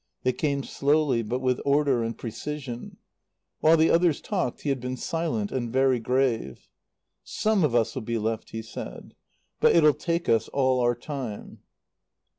They 0.23 0.33
came 0.33 0.63
slowly 0.63 1.21
but 1.21 1.41
with 1.41 1.61
order 1.63 2.01
and 2.01 2.17
precision. 2.17 2.97
While 3.59 3.77
the 3.77 3.91
others 3.91 4.19
talked 4.19 4.61
he 4.61 4.69
had 4.69 4.79
been 4.79 4.97
silent 4.97 5.51
and 5.51 5.71
very 5.71 5.99
grave. 5.99 6.67
"Some 7.23 7.63
of 7.63 7.75
us'll 7.75 8.01
be 8.01 8.17
left," 8.17 8.49
he 8.49 8.63
said. 8.63 9.13
"But 9.59 9.75
it'll 9.75 9.93
take 9.93 10.27
us 10.27 10.47
all 10.47 10.79
our 10.79 10.95
time." 10.95 11.59